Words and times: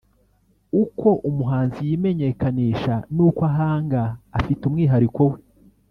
uko 0.83 1.07
umuhanzi 1.29 1.79
yimenyekanisha 1.87 2.93
n’uko 3.15 3.41
ahanga 3.51 4.01
afite 4.37 4.61
umwihariko 4.65 5.21
we 5.31 5.39